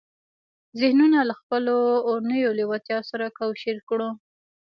[0.81, 1.75] ذهنونه له خپلو
[2.07, 4.09] اورنيو لېوالتیاوو سره کوشير کړو.